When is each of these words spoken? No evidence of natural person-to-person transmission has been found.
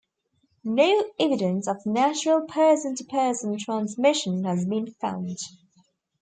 No 0.63 1.03
evidence 1.19 1.67
of 1.67 1.85
natural 1.85 2.47
person-to-person 2.47 3.59
transmission 3.59 4.43
has 4.45 4.65
been 4.65 4.95
found. 4.99 5.37